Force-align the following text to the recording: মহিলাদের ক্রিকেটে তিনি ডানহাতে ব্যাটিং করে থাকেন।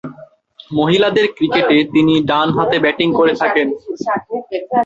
মহিলাদের 0.71 1.25
ক্রিকেটে 1.37 1.77
তিনি 1.93 2.13
ডানহাতে 2.23 2.77
ব্যাটিং 2.79 3.09
করে 3.19 3.33
থাকেন। 3.35 3.67